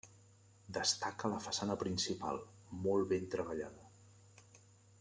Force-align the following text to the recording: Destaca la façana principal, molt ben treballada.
Destaca 0.77 1.29
la 1.33 1.41
façana 1.47 1.75
principal, 1.83 2.41
molt 2.87 3.13
ben 3.13 3.29
treballada. 3.37 3.87